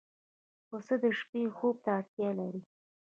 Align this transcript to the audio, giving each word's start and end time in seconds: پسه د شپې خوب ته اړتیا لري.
پسه 0.69 0.95
د 1.03 1.05
شپې 1.19 1.41
خوب 1.55 1.75
ته 1.83 1.89
اړتیا 1.99 2.29
لري. 2.39 2.61